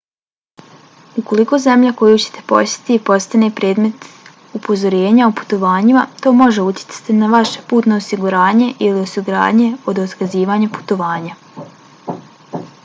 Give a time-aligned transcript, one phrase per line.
[1.21, 4.07] ukoliko zemlja koju ćete posjetiti postane predmet
[4.59, 11.37] upozorenja o putovanjima to može utjecati na vaše putno osiguranje ili osiguranje od otkazivanja putovanja